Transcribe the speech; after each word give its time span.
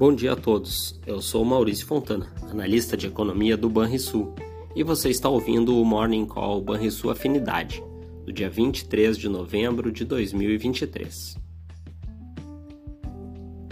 Bom 0.00 0.14
dia 0.14 0.32
a 0.32 0.36
todos. 0.36 0.98
Eu 1.06 1.20
sou 1.20 1.44
Maurício 1.44 1.86
Fontana, 1.86 2.32
analista 2.50 2.96
de 2.96 3.06
economia 3.06 3.54
do 3.54 3.68
Banrisul, 3.68 4.34
e 4.74 4.82
você 4.82 5.10
está 5.10 5.28
ouvindo 5.28 5.78
o 5.78 5.84
Morning 5.84 6.24
Call 6.24 6.62
Banrisul 6.62 7.10
Afinidade, 7.10 7.84
do 8.24 8.32
dia 8.32 8.48
23 8.48 9.18
de 9.18 9.28
novembro 9.28 9.92
de 9.92 10.06
2023. 10.06 11.36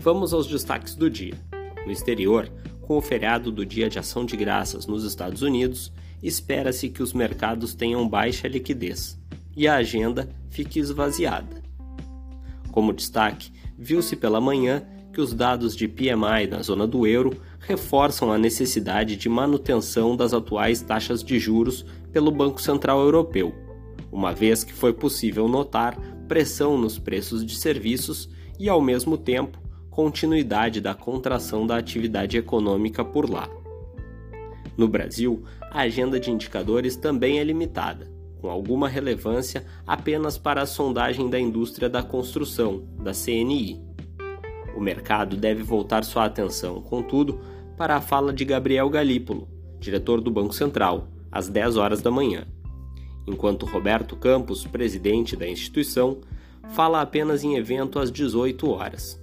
Vamos 0.02 0.34
aos 0.34 0.46
destaques 0.46 0.94
do 0.94 1.08
dia. 1.08 1.32
No 1.86 1.90
exterior, 1.90 2.46
com 2.82 2.98
o 2.98 3.00
feriado 3.00 3.50
do 3.50 3.64
Dia 3.64 3.88
de 3.88 3.98
Ação 3.98 4.26
de 4.26 4.36
Graças 4.36 4.86
nos 4.86 5.04
Estados 5.04 5.40
Unidos, 5.40 5.90
espera-se 6.22 6.90
que 6.90 7.02
os 7.02 7.14
mercados 7.14 7.74
tenham 7.74 8.06
baixa 8.06 8.46
liquidez 8.46 9.18
e 9.56 9.66
a 9.66 9.76
agenda 9.76 10.28
fique 10.50 10.78
esvaziada. 10.78 11.62
Como 12.70 12.92
destaque, 12.92 13.50
viu-se 13.78 14.14
pela 14.14 14.42
manhã 14.42 14.86
que 15.18 15.22
os 15.22 15.34
dados 15.34 15.74
de 15.74 15.88
PMI 15.88 16.46
na 16.48 16.62
zona 16.62 16.86
do 16.86 17.04
euro 17.04 17.36
reforçam 17.58 18.30
a 18.30 18.38
necessidade 18.38 19.16
de 19.16 19.28
manutenção 19.28 20.14
das 20.14 20.32
atuais 20.32 20.80
taxas 20.80 21.24
de 21.24 21.40
juros 21.40 21.84
pelo 22.12 22.30
Banco 22.30 22.62
Central 22.62 23.00
Europeu, 23.00 23.52
uma 24.12 24.32
vez 24.32 24.62
que 24.62 24.72
foi 24.72 24.92
possível 24.92 25.48
notar 25.48 25.98
pressão 26.28 26.78
nos 26.78 27.00
preços 27.00 27.44
de 27.44 27.56
serviços 27.56 28.30
e, 28.60 28.68
ao 28.68 28.80
mesmo 28.80 29.18
tempo, 29.18 29.58
continuidade 29.90 30.80
da 30.80 30.94
contração 30.94 31.66
da 31.66 31.76
atividade 31.76 32.38
econômica 32.38 33.04
por 33.04 33.28
lá. 33.28 33.50
No 34.76 34.86
Brasil, 34.86 35.42
a 35.72 35.80
agenda 35.80 36.20
de 36.20 36.30
indicadores 36.30 36.94
também 36.94 37.40
é 37.40 37.42
limitada, 37.42 38.08
com 38.40 38.48
alguma 38.48 38.88
relevância 38.88 39.66
apenas 39.84 40.38
para 40.38 40.62
a 40.62 40.66
sondagem 40.66 41.28
da 41.28 41.40
indústria 41.40 41.88
da 41.88 42.04
construção, 42.04 42.84
da 43.02 43.10
CNI. 43.10 43.88
O 44.78 44.80
mercado 44.80 45.36
deve 45.36 45.64
voltar 45.64 46.04
sua 46.04 46.26
atenção, 46.26 46.80
contudo, 46.80 47.40
para 47.76 47.96
a 47.96 48.00
fala 48.00 48.32
de 48.32 48.44
Gabriel 48.44 48.88
Galípolo, 48.88 49.48
diretor 49.80 50.20
do 50.20 50.30
Banco 50.30 50.54
Central, 50.54 51.08
às 51.32 51.48
10 51.48 51.76
horas 51.76 52.00
da 52.00 52.12
manhã, 52.12 52.46
enquanto 53.26 53.66
Roberto 53.66 54.14
Campos, 54.14 54.64
presidente 54.64 55.34
da 55.34 55.48
instituição, 55.48 56.20
fala 56.68 57.00
apenas 57.00 57.42
em 57.42 57.56
evento 57.56 57.98
às 57.98 58.08
18 58.12 58.70
horas. 58.70 59.20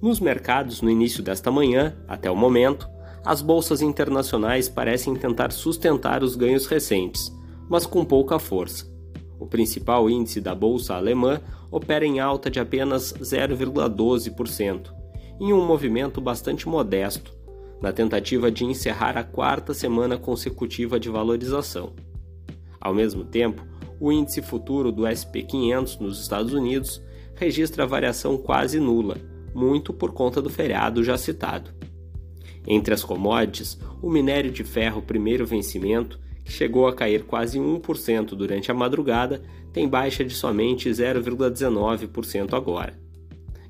Nos 0.00 0.20
mercados, 0.20 0.80
no 0.80 0.88
início 0.88 1.22
desta 1.22 1.50
manhã, 1.50 1.98
até 2.08 2.30
o 2.30 2.36
momento, 2.36 2.88
as 3.26 3.42
bolsas 3.42 3.82
internacionais 3.82 4.70
parecem 4.70 5.14
tentar 5.14 5.52
sustentar 5.52 6.22
os 6.22 6.34
ganhos 6.34 6.64
recentes, 6.64 7.30
mas 7.68 7.84
com 7.84 8.06
pouca 8.06 8.38
força. 8.38 8.90
O 9.38 9.46
principal 9.46 10.10
índice 10.10 10.40
da 10.40 10.54
bolsa 10.54 10.94
alemã 10.94 11.40
opera 11.70 12.04
em 12.04 12.20
alta 12.20 12.50
de 12.50 12.58
apenas 12.58 13.12
0,12%, 13.12 14.92
em 15.40 15.52
um 15.52 15.64
movimento 15.64 16.20
bastante 16.20 16.68
modesto, 16.68 17.32
na 17.80 17.92
tentativa 17.92 18.50
de 18.50 18.64
encerrar 18.64 19.16
a 19.16 19.22
quarta 19.22 19.72
semana 19.72 20.18
consecutiva 20.18 20.98
de 20.98 21.08
valorização. 21.08 21.92
Ao 22.80 22.92
mesmo 22.92 23.24
tempo, 23.24 23.64
o 24.00 24.12
índice 24.12 24.42
futuro 24.42 24.90
do 24.90 25.06
SP 25.06 25.42
500 25.42 25.98
nos 25.98 26.20
Estados 26.20 26.52
Unidos 26.52 27.02
registra 27.34 27.86
variação 27.86 28.36
quase 28.36 28.80
nula, 28.80 29.16
muito 29.54 29.92
por 29.92 30.12
conta 30.12 30.42
do 30.42 30.50
feriado 30.50 31.04
já 31.04 31.16
citado. 31.16 31.70
Entre 32.66 32.92
as 32.92 33.04
commodities, 33.04 33.78
o 34.02 34.10
minério 34.10 34.50
de 34.50 34.62
ferro 34.64 35.00
primeiro 35.00 35.46
vencimento 35.46 36.18
chegou 36.48 36.88
a 36.88 36.94
cair 36.94 37.24
quase 37.24 37.58
1% 37.58 38.28
durante 38.34 38.70
a 38.70 38.74
madrugada, 38.74 39.42
tem 39.72 39.86
baixa 39.86 40.24
de 40.24 40.34
somente 40.34 40.88
0,19% 40.88 42.54
agora. 42.54 42.98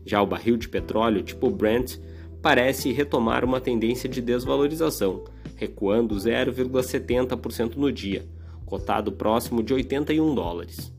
Já 0.06 0.22
o 0.22 0.26
barril 0.26 0.56
de 0.56 0.68
petróleo 0.68 1.22
tipo 1.22 1.50
Brent 1.50 1.96
parece 2.40 2.92
retomar 2.92 3.44
uma 3.44 3.60
tendência 3.60 4.08
de 4.08 4.22
desvalorização, 4.22 5.24
recuando 5.56 6.14
0,70% 6.14 7.74
no 7.74 7.90
dia, 7.90 8.24
cotado 8.64 9.10
próximo 9.10 9.62
de 9.62 9.74
81 9.74 10.34
dólares. 10.34 10.92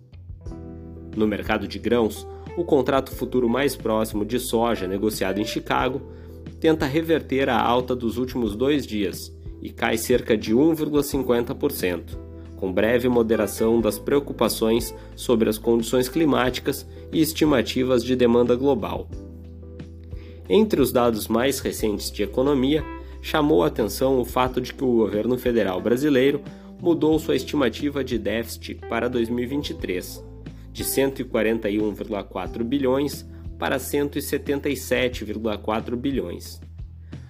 No 1.16 1.26
mercado 1.26 1.68
de 1.68 1.80
grãos, 1.80 2.28
o 2.58 2.64
contrato 2.66 3.12
futuro 3.12 3.48
mais 3.48 3.76
próximo 3.76 4.26
de 4.26 4.38
soja 4.38 4.86
negociado 4.86 5.40
em 5.40 5.46
Chicago 5.46 6.02
tenta 6.60 6.86
reverter 6.86 7.48
a 7.48 7.60
alta 7.60 7.96
dos 7.96 8.18
últimos 8.18 8.54
dois 8.54 8.86
dias 8.86 9.34
e 9.62 9.70
cai 9.70 9.98
cerca 9.98 10.38
de 10.38 10.54
1,50%, 10.54 12.18
com 12.56 12.72
breve 12.72 13.08
moderação 13.08 13.80
das 13.80 13.98
preocupações 13.98 14.94
sobre 15.16 15.50
as 15.50 15.58
condições 15.58 16.10
climáticas 16.10 16.86
e 17.12 17.22
estimativas 17.22 18.04
de 18.04 18.16
demanda 18.16 18.56
global. 18.56 19.10
Entre 20.48 20.82
os 20.82 20.92
dados 20.92 21.28
mais 21.28 21.60
recentes 21.60 22.12
de 22.12 22.24
economia, 22.24 22.84
chamou 23.22 23.64
a 23.64 23.68
atenção 23.68 24.20
o 24.20 24.26
fato 24.26 24.60
de 24.60 24.74
que 24.74 24.84
o 24.84 24.98
governo 24.98 25.38
federal 25.38 25.80
brasileiro 25.82 26.42
mudou 26.82 27.20
sua 27.20 27.36
estimativa 27.36 28.04
de 28.04 28.18
déficit 28.18 28.76
para 28.88 29.08
2023, 29.10 30.24
de 30.72 30.84
141,4 30.84 32.64
bilhões 32.64 33.28
para 33.58 33.78
177,4 33.78 35.96
bilhões. 35.96 36.60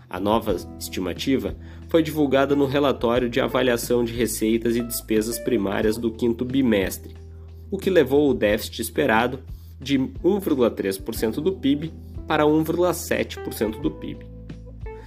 A 0.09 0.19
nova 0.19 0.55
estimativa 0.79 1.55
foi 1.87 2.01
divulgada 2.01 2.55
no 2.55 2.65
relatório 2.65 3.29
de 3.29 3.39
avaliação 3.39 4.03
de 4.03 4.11
receitas 4.11 4.75
e 4.75 4.81
despesas 4.81 5.37
primárias 5.37 5.97
do 5.97 6.11
quinto 6.11 6.43
bimestre, 6.43 7.15
o 7.69 7.77
que 7.77 7.91
levou 7.91 8.29
o 8.29 8.33
déficit 8.33 8.81
esperado 8.81 9.39
de 9.79 9.99
1,3% 9.99 11.35
do 11.35 11.53
PIB 11.53 11.93
para 12.27 12.43
1,7% 12.43 13.79
do 13.81 13.91
PIB. 13.91 14.25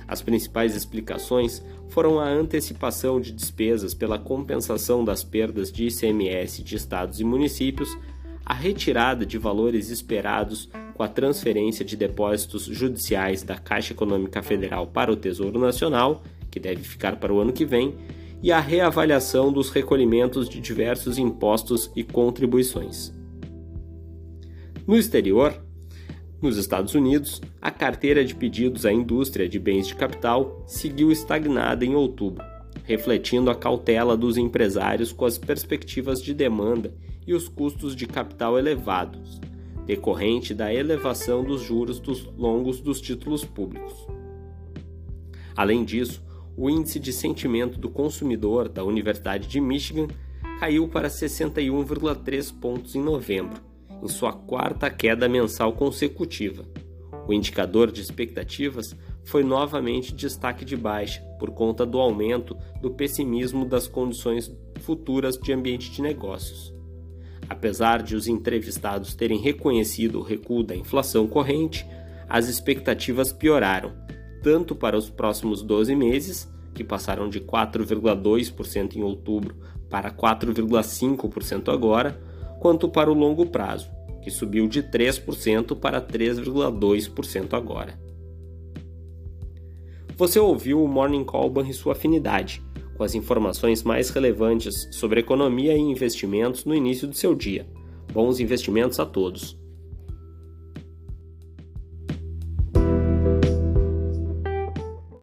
As 0.06 0.22
principais 0.22 0.76
explicações 0.76 1.64
foram 1.88 2.20
a 2.20 2.28
antecipação 2.28 3.20
de 3.20 3.32
despesas 3.32 3.94
pela 3.94 4.18
compensação 4.18 5.04
das 5.04 5.24
perdas 5.24 5.72
de 5.72 5.86
ICMS 5.86 6.62
de 6.62 6.76
estados 6.76 7.18
e 7.18 7.24
municípios, 7.24 7.96
a 8.44 8.54
retirada 8.54 9.26
de 9.26 9.36
valores 9.36 9.91
esperados 9.91 10.68
com 10.94 11.03
a 11.03 11.08
transferência 11.08 11.84
de 11.84 11.97
depósitos 11.97 12.64
judiciais 12.64 13.42
da 13.42 13.56
Caixa 13.56 13.92
Econômica 13.92 14.42
Federal 14.42 14.86
para 14.86 15.12
o 15.12 15.16
Tesouro 15.16 15.58
Nacional, 15.58 16.22
que 16.50 16.60
deve 16.60 16.82
ficar 16.82 17.16
para 17.16 17.32
o 17.32 17.41
ano 17.41 17.53
que 17.53 17.64
vem, 17.64 17.94
e 18.42 18.50
a 18.50 18.60
reavaliação 18.60 19.53
dos 19.53 19.70
recolhimentos 19.70 20.48
de 20.48 20.60
diversos 20.60 21.16
impostos 21.16 21.91
e 21.94 22.03
contribuições. 22.03 23.12
No 24.86 24.97
exterior, 24.97 25.54
nos 26.42 26.56
Estados 26.56 26.94
Unidos, 26.94 27.41
a 27.60 27.70
carteira 27.70 28.24
de 28.24 28.34
pedidos 28.34 28.84
à 28.84 28.92
indústria 28.92 29.48
de 29.48 29.60
bens 29.60 29.86
de 29.86 29.94
capital 29.94 30.64
seguiu 30.66 31.12
estagnada 31.12 31.84
em 31.84 31.94
outubro, 31.94 32.44
refletindo 32.82 33.48
a 33.48 33.54
cautela 33.54 34.16
dos 34.16 34.36
empresários 34.36 35.12
com 35.12 35.24
as 35.24 35.38
perspectivas 35.38 36.20
de 36.20 36.34
demanda 36.34 36.92
e 37.24 37.32
os 37.32 37.48
custos 37.48 37.94
de 37.94 38.09
capital 38.09 38.59
elevados, 38.59 39.41
decorrente 39.87 40.54
da 40.54 40.72
elevação 40.72 41.44
dos 41.44 41.62
juros 41.62 41.98
dos 41.98 42.25
longos 42.37 42.81
dos 42.81 43.00
títulos 43.00 43.44
públicos. 43.44 44.06
Além 45.56 45.84
disso, 45.84 46.22
o 46.56 46.69
índice 46.69 46.98
de 46.98 47.12
sentimento 47.12 47.78
do 47.78 47.88
consumidor 47.88 48.69
da 48.69 48.84
Universidade 48.84 49.48
de 49.48 49.60
Michigan 49.60 50.09
caiu 50.59 50.87
para 50.88 51.09
61,3 51.09 52.53
pontos 52.60 52.94
em 52.94 53.03
novembro, 53.03 53.60
em 54.03 54.09
sua 54.09 54.32
quarta 54.32 54.91
queda 54.91 55.28
mensal 55.28 55.72
consecutiva. 55.72 56.65
O 57.26 57.32
indicador 57.32 57.91
de 57.91 58.00
expectativas 58.00 58.97
foi 59.25 59.44
novamente 59.44 60.15
destaque 60.15 60.65
de 60.65 60.76
baixa 60.76 61.21
por 61.38 61.50
conta 61.53 61.87
do 61.87 61.98
aumento 61.98 62.56
do 62.81 62.91
pessimismo 62.91 63.65
das 63.65 63.87
condições 63.87 64.54
futuras 64.81 65.37
de 65.37 65.53
ambiente 65.53 65.91
de 65.91 66.03
negócios. 66.03 66.74
Apesar 67.53 68.03
de 68.03 68.16
os 68.16 68.27
entrevistados 68.27 69.15
terem 69.15 69.39
reconhecido 69.39 70.19
o 70.19 70.22
recuo 70.22 70.63
da 70.63 70.75
inflação 70.75 71.27
corrente, 71.27 71.87
as 72.27 72.49
expectativas 72.49 73.31
pioraram, 73.31 73.93
tanto 74.43 74.75
para 74.75 74.97
os 74.97 75.10
próximos 75.10 75.60
12 75.60 75.95
meses, 75.95 76.51
que 76.75 76.83
passaram 76.83 77.28
de 77.28 77.43
4,2% 77.43 78.97
em 78.97 79.03
outubro 79.03 79.54
para 79.91 80.10
4,5% 80.10 81.71
agora, 81.71 82.19
quanto 82.59 82.89
para 82.89 83.10
o 83.10 83.15
longo 83.15 83.45
prazo, 83.45 83.91
que 84.22 84.31
subiu 84.31 84.66
de 84.66 84.83
3% 84.83 85.78
para 85.78 86.01
3,2% 86.01 87.53
agora. 87.53 88.01
Você 90.16 90.41
ouviu 90.41 90.83
o 90.83 90.89
Morning 90.89 91.25
Call 91.25 91.53
sua 91.75 91.93
afinidade 91.93 92.63
com 93.03 93.07
as 93.07 93.16
informações 93.16 93.83
mais 93.83 94.10
relevantes 94.10 94.89
sobre 94.93 95.19
economia 95.19 95.77
e 95.77 95.81
investimentos 95.81 96.65
no 96.65 96.72
início 96.72 97.09
do 97.09 97.16
seu 97.16 97.34
dia. 97.34 97.66
Bons 98.13 98.39
investimentos 98.39 99.01
a 99.01 99.04
todos! 99.04 99.60